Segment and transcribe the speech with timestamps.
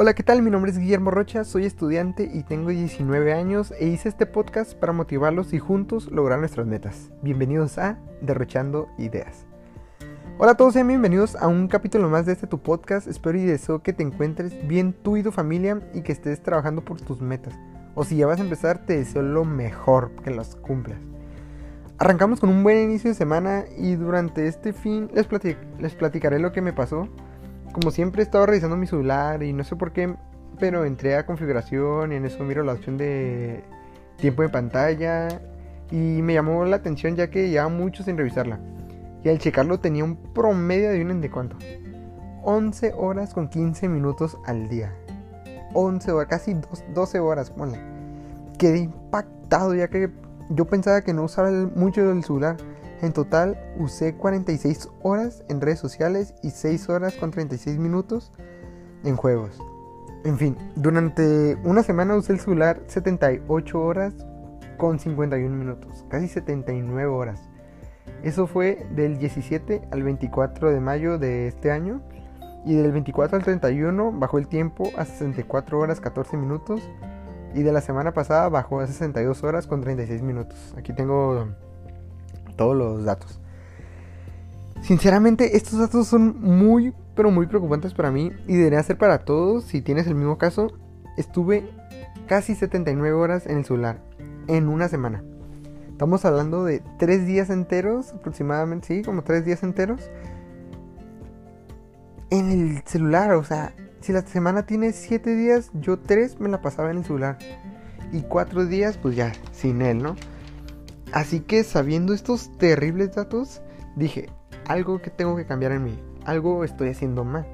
[0.00, 0.42] Hola, ¿qué tal?
[0.42, 4.74] Mi nombre es Guillermo Rocha, soy estudiante y tengo 19 años e hice este podcast
[4.74, 7.10] para motivarlos y juntos lograr nuestras metas.
[7.20, 9.44] Bienvenidos a Derrochando Ideas.
[10.38, 13.08] Hola a todos, sean bienvenidos a un capítulo más de este tu podcast.
[13.08, 16.84] Espero y deseo que te encuentres bien tú y tu familia y que estés trabajando
[16.84, 17.58] por tus metas.
[17.96, 21.00] O si ya vas a empezar, te deseo lo mejor, que las cumplas.
[21.98, 25.26] Arrancamos con un buen inicio de semana y durante este fin les,
[25.80, 27.08] les platicaré lo que me pasó.
[27.72, 30.14] Como siempre he estado revisando mi celular y no sé por qué,
[30.58, 33.62] pero entré a configuración y en eso miro la opción de
[34.16, 35.28] tiempo de pantalla
[35.90, 38.58] y me llamó la atención ya que llevaba mucho sin revisarla.
[39.24, 41.56] Y al checarlo tenía un promedio de un de cuánto?
[42.42, 44.94] 11 horas con 15 minutos al día.
[45.74, 46.56] 11 horas, casi
[46.94, 47.78] 12 horas, ponle.
[48.58, 50.10] Quedé impactado ya que
[50.50, 52.56] yo pensaba que no usaba mucho el celular.
[53.00, 58.32] En total usé 46 horas en redes sociales y 6 horas con 36 minutos
[59.04, 59.60] en juegos.
[60.24, 64.14] En fin, durante una semana usé el celular 78 horas
[64.76, 67.48] con 51 minutos, casi 79 horas.
[68.22, 72.00] Eso fue del 17 al 24 de mayo de este año
[72.64, 76.82] y del 24 al 31 bajó el tiempo a 64 horas 14 minutos
[77.54, 80.74] y de la semana pasada bajó a 62 horas con 36 minutos.
[80.76, 81.48] Aquí tengo
[82.58, 83.40] todos los datos.
[84.82, 89.64] Sinceramente, estos datos son muy, pero muy preocupantes para mí y deberían ser para todos.
[89.64, 90.68] Si tienes el mismo caso,
[91.16, 91.70] estuve
[92.26, 94.02] casi 79 horas en el celular
[94.46, 95.24] en una semana.
[95.90, 100.10] Estamos hablando de 3 días enteros, aproximadamente, sí, como 3 días enteros.
[102.30, 106.60] En el celular, o sea, si la semana tiene 7 días, yo 3 me la
[106.60, 107.38] pasaba en el celular.
[108.12, 110.14] Y 4 días, pues ya, sin él, ¿no?
[111.12, 113.62] Así que sabiendo estos terribles datos,
[113.96, 114.28] dije,
[114.66, 117.46] algo que tengo que cambiar en mí, algo estoy haciendo mal.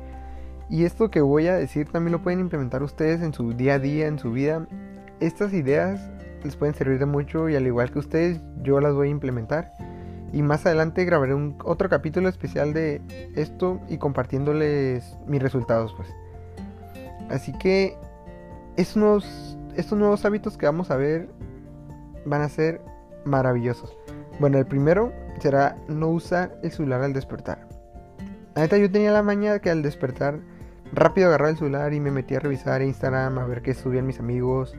[0.68, 3.78] Y esto que voy a decir también lo pueden implementar ustedes en su día a
[3.78, 4.66] día, en su vida.
[5.20, 6.00] Estas ideas
[6.42, 9.72] les pueden servir de mucho y al igual que ustedes, yo las voy a implementar.
[10.32, 13.00] Y más adelante grabaré un, otro capítulo especial de
[13.36, 16.08] esto y compartiéndoles mis resultados, pues.
[17.30, 17.96] Así que
[18.76, 21.28] estos estos nuevos hábitos que vamos a ver
[22.24, 22.80] van a ser
[23.24, 23.96] maravillosos.
[24.40, 27.66] Bueno, el primero será no usar el celular al despertar.
[28.54, 30.38] La neta, yo tenía la mañana que al despertar
[30.92, 34.20] rápido agarraba el celular y me metía a revisar Instagram, a ver qué subían mis
[34.20, 34.74] amigos.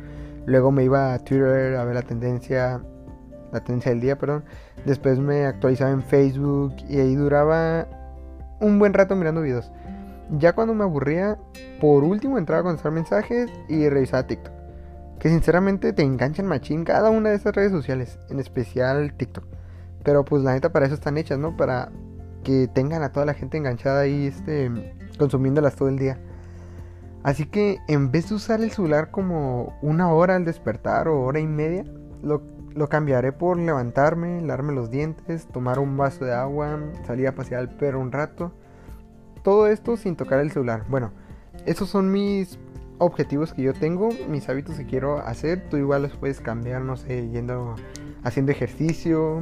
[0.46, 2.82] Luego me iba a Twitter a ver la tendencia,
[3.52, 4.46] la tendencia del día, perdón.
[4.86, 7.88] Después me actualizaba en Facebook y ahí duraba
[8.60, 9.72] un buen rato mirando videos.
[10.38, 11.38] Ya cuando me aburría,
[11.80, 14.65] por último entraba a contestar mensajes y revisaba TikTok.
[15.20, 19.46] Que sinceramente te enganchan machín cada una de esas redes sociales, en especial TikTok.
[20.04, 21.58] Pero pues la neta para eso están hechas, ¿no?
[21.58, 21.92] Para
[22.44, 24.72] que tengan a toda la gente enganchada ahí, este,
[25.18, 26.20] consumiéndolas todo el día.
[27.24, 31.40] Así que en vez de usar el celular como una hora al despertar o hora
[31.40, 31.84] y media,
[32.22, 32.44] lo,
[32.76, 37.62] lo cambiaré por levantarme, lavarme los dientes, tomar un vaso de agua, salir a pasear
[37.62, 38.52] al perro un rato.
[39.44, 40.84] Todo esto sin tocar el celular.
[40.88, 41.12] Bueno,
[41.66, 42.60] esos son mis
[42.98, 46.98] objetivos que yo tengo, mis hábitos que quiero hacer, tú igual los puedes cambiar, no
[46.98, 47.76] sé, yendo,
[48.24, 49.42] haciendo ejercicio,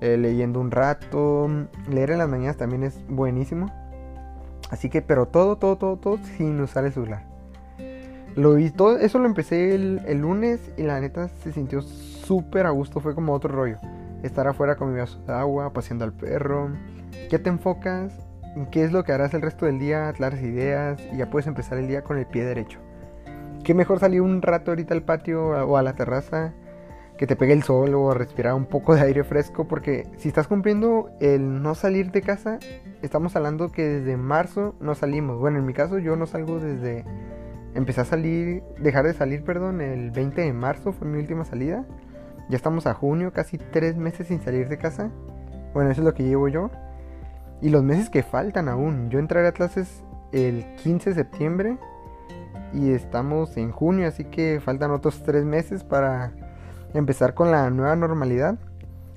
[0.00, 1.48] eh, leyendo un rato,
[1.88, 3.72] leer en las mañanas también es buenísimo.
[4.70, 7.24] Así que, pero todo, todo, todo, todo sin usar el celular.
[8.34, 12.66] Lo vi, todo eso lo empecé el, el lunes y la neta se sintió súper
[12.66, 13.78] a gusto, fue como otro rollo.
[14.22, 16.70] Estar afuera con mi vaso de agua, paseando al perro.
[17.30, 18.12] ¿Qué te enfocas?
[18.70, 21.78] Qué es lo que harás el resto del día, claras ideas y ya puedes empezar
[21.78, 22.78] el día con el pie derecho.
[23.64, 26.52] Qué mejor salir un rato ahorita al patio o a la terraza,
[27.16, 30.48] que te pegue el sol o respirar un poco de aire fresco, porque si estás
[30.48, 32.58] cumpliendo el no salir de casa,
[33.02, 35.38] estamos hablando que desde marzo no salimos.
[35.38, 37.04] Bueno, en mi caso yo no salgo desde...
[37.74, 41.84] Empecé a salir, dejar de salir, perdón, el 20 de marzo fue mi última salida.
[42.48, 45.10] Ya estamos a junio, casi tres meses sin salir de casa.
[45.72, 46.70] Bueno, eso es lo que llevo yo.
[47.64, 49.08] Y los meses que faltan aún.
[49.08, 51.78] Yo entraré a clases el 15 de septiembre
[52.74, 56.34] y estamos en junio, así que faltan otros tres meses para
[56.92, 58.58] empezar con la nueva normalidad.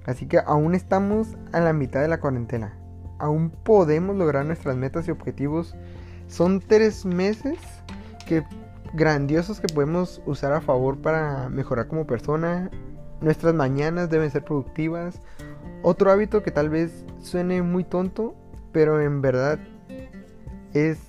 [0.05, 2.73] Así que aún estamos a la mitad de la cuarentena.
[3.19, 5.75] Aún podemos lograr nuestras metas y objetivos.
[6.29, 7.57] Son tres meses
[8.25, 8.45] que
[8.93, 12.71] grandiosos que podemos usar a favor para mejorar como persona.
[13.19, 15.19] Nuestras mañanas deben ser productivas.
[15.81, 18.35] Otro hábito que tal vez suene muy tonto,
[18.71, 19.59] pero en verdad
[20.73, 20.99] es...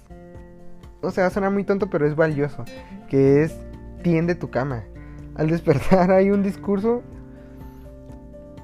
[1.01, 2.65] O sea, va a sonar muy tonto, pero es valioso.
[3.09, 3.57] Que es
[4.03, 4.85] tiende tu cama.
[5.35, 7.03] Al despertar hay un discurso...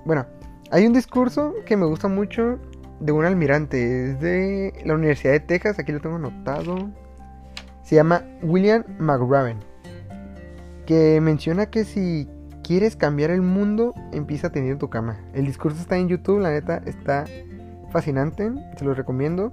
[0.05, 0.27] Bueno,
[0.71, 2.59] hay un discurso que me gusta mucho
[3.01, 4.11] de un almirante.
[4.11, 6.91] Es de la Universidad de Texas, aquí lo tengo anotado.
[7.83, 9.59] Se llama William McRaven.
[10.87, 12.29] Que menciona que si
[12.65, 15.21] quieres cambiar el mundo, empieza teniendo tu cama.
[15.35, 17.27] El discurso está en YouTube, la neta está
[17.93, 19.53] fascinante, se lo recomiendo.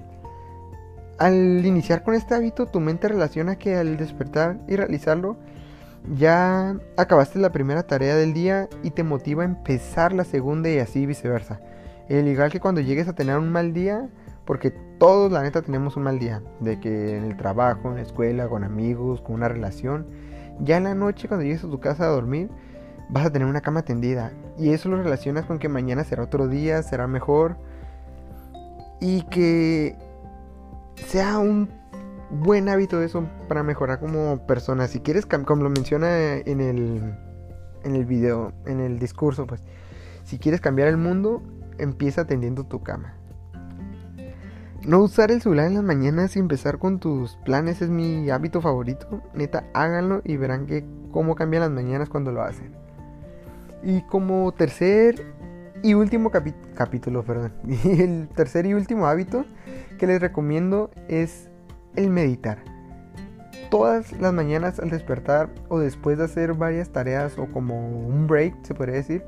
[1.20, 5.38] Al iniciar con este hábito, tu mente relaciona que al despertar y realizarlo,
[6.18, 10.80] ya acabaste la primera tarea del día y te motiva a empezar la segunda y
[10.80, 11.60] así viceversa.
[12.10, 14.10] El igual que cuando llegues a tener un mal día,
[14.46, 18.02] porque todos la neta tenemos un mal día, de que en el trabajo, en la
[18.02, 20.08] escuela, con amigos, con una relación,
[20.60, 22.50] ya en la noche cuando llegues a tu casa a dormir,
[23.12, 26.48] vas a tener una cama tendida y eso lo relacionas con que mañana será otro
[26.48, 27.58] día, será mejor
[29.00, 29.96] y que
[30.96, 31.70] sea un
[32.30, 34.88] buen hábito eso para mejorar como persona.
[34.88, 37.18] Si quieres, como lo menciona en el,
[37.84, 39.62] en el video, en el discurso, pues,
[40.24, 41.44] si quieres cambiar el mundo,
[41.78, 43.16] empieza atendiendo tu cama.
[44.86, 48.62] No usar el celular en las mañanas y empezar con tus planes es mi hábito
[48.62, 49.22] favorito.
[49.34, 52.74] Neta, háganlo y verán que cómo cambian las mañanas cuando lo hacen.
[53.84, 55.26] Y como tercer
[55.84, 57.54] y último capítulo, perdón.
[57.68, 59.46] Y el tercer y último hábito
[59.98, 61.50] que les recomiendo es
[61.96, 62.60] el meditar.
[63.70, 68.64] Todas las mañanas al despertar o después de hacer varias tareas o como un break,
[68.64, 69.24] se podría decir,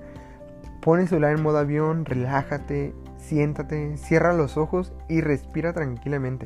[0.81, 6.45] pon el celular en modo avión, relájate, siéntate, cierra los ojos y respira tranquilamente.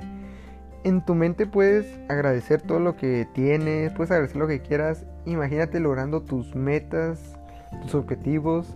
[0.83, 5.05] En tu mente puedes agradecer todo lo que tienes, puedes agradecer lo que quieras.
[5.25, 7.37] Imagínate logrando tus metas,
[7.81, 8.75] tus objetivos.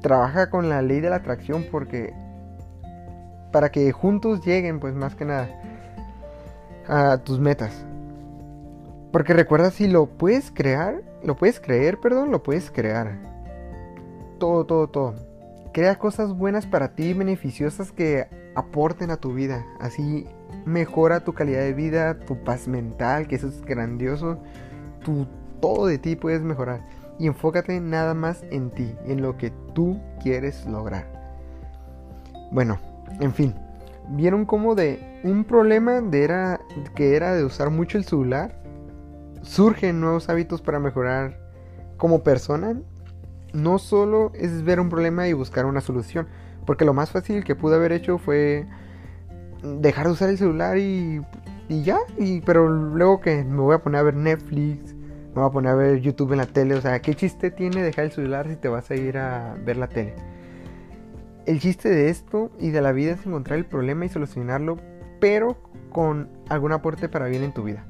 [0.00, 2.14] Trabaja con la ley de la atracción porque
[3.52, 5.48] para que juntos lleguen, pues más que nada
[6.86, 7.84] a tus metas.
[9.12, 13.18] Porque recuerda, si lo puedes crear, lo puedes creer, perdón, lo puedes crear.
[14.38, 15.14] Todo, todo, todo.
[15.72, 19.64] Crea cosas buenas para ti, beneficiosas que aporten a tu vida.
[19.80, 20.26] Así
[20.64, 24.38] mejora tu calidad de vida, tu paz mental, que eso es grandioso.
[25.04, 25.26] Tu,
[25.60, 26.80] todo de ti puedes mejorar.
[27.18, 31.06] Y enfócate nada más en ti, en lo que tú quieres lograr.
[32.52, 32.78] Bueno,
[33.20, 33.54] en fin.
[34.10, 36.60] Vieron cómo de un problema de era,
[36.94, 38.58] que era de usar mucho el celular,
[39.42, 41.38] surgen nuevos hábitos para mejorar
[41.96, 42.80] como persona.
[43.52, 46.26] No solo es ver un problema y buscar una solución,
[46.64, 48.66] porque lo más fácil que pude haber hecho fue
[49.62, 51.20] dejar de usar el celular y,
[51.68, 54.94] y ya, y, pero luego que me voy a poner a ver Netflix,
[55.28, 57.82] me voy a poner a ver YouTube en la tele, o sea, ¿qué chiste tiene
[57.82, 60.14] dejar el celular si te vas a ir a ver la tele?
[61.46, 64.78] El chiste de esto y de la vida es encontrar el problema y solucionarlo,
[65.20, 65.56] pero
[65.90, 67.86] con algún aporte para bien en tu vida.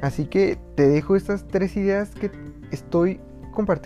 [0.00, 2.30] Así que te dejo estas tres ideas que
[2.70, 3.20] estoy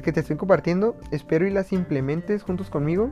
[0.03, 0.97] que te estoy compartiendo.
[1.11, 3.11] Espero y las implementes juntos conmigo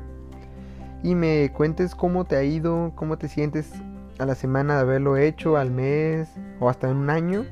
[1.03, 3.71] y me cuentes cómo te ha ido, cómo te sientes
[4.19, 6.29] a la semana de haberlo hecho, al mes
[6.59, 7.45] o hasta en un año.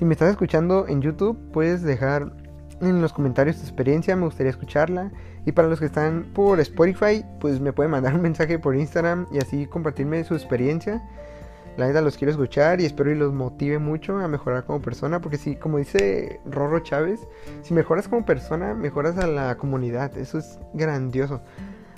[0.00, 2.32] Si me estás escuchando en YouTube, puedes dejar
[2.80, 5.12] en los comentarios tu experiencia, me gustaría escucharla.
[5.44, 9.26] Y para los que están por Spotify, pues me pueden mandar un mensaje por Instagram
[9.30, 11.02] y así compartirme su experiencia.
[11.76, 15.20] La neta los quiero escuchar y espero y los motive mucho a mejorar como persona.
[15.20, 17.20] Porque si, como dice Rorro Chávez,
[17.60, 20.16] si mejoras como persona, mejoras a la comunidad.
[20.16, 21.42] Eso es grandioso.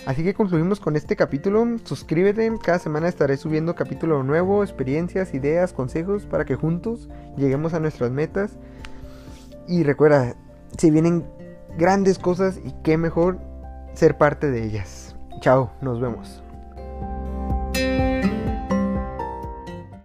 [0.04, 1.64] Así que concluimos con este capítulo.
[1.84, 7.80] Suscríbete, cada semana estaré subiendo capítulo nuevo, experiencias, ideas, consejos para que juntos lleguemos a
[7.80, 8.56] nuestras metas.
[9.68, 10.34] Y recuerda,
[10.76, 11.24] se vienen
[11.78, 13.38] grandes cosas y qué mejor
[13.94, 15.14] ser parte de ellas.
[15.40, 16.41] Chao, nos vemos.